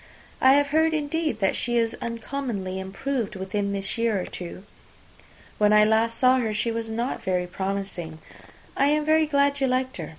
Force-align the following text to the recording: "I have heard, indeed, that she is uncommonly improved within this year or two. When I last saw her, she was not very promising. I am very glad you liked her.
"I 0.41 0.53
have 0.53 0.69
heard, 0.69 0.95
indeed, 0.95 1.41
that 1.41 1.55
she 1.55 1.77
is 1.77 1.95
uncommonly 2.01 2.79
improved 2.79 3.35
within 3.35 3.71
this 3.71 3.99
year 3.99 4.19
or 4.19 4.25
two. 4.25 4.63
When 5.59 5.73
I 5.73 5.85
last 5.85 6.17
saw 6.17 6.39
her, 6.39 6.55
she 6.55 6.71
was 6.71 6.89
not 6.89 7.21
very 7.21 7.45
promising. 7.45 8.17
I 8.75 8.87
am 8.87 9.05
very 9.05 9.27
glad 9.27 9.59
you 9.59 9.67
liked 9.67 9.97
her. 9.97 10.09